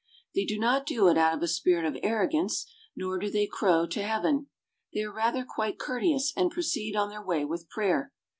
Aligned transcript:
They 0.33 0.45
do 0.45 0.57
not 0.57 0.87
do 0.87 1.07
it 1.09 1.17
out 1.19 1.35
of 1.37 1.43
a 1.43 1.47
spirit 1.47 1.85
of 1.85 1.95
arrogance, 2.01 2.65
nor 2.95 3.19
do 3.19 3.29
they 3.29 3.45
crow 3.45 3.85
to 3.85 4.01
Heaven. 4.01 4.47
They 4.91 5.03
are 5.03 5.13
rather 5.13 5.45
quite 5.47 5.77
courteous 5.77 6.33
and 6.35 6.49
proceed 6.49 6.95
on 6.95 7.09
their 7.09 7.23
way 7.23 7.45
with 7.45 7.69
prayer. 7.69 8.11